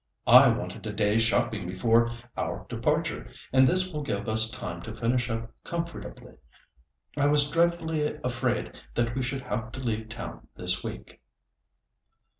[0.25, 4.95] I wanted a day's shopping before our departure, and this will give us time to
[4.95, 6.37] finish up comfortably.
[7.15, 11.21] I was dreadfully afraid that we should have to leave town this week."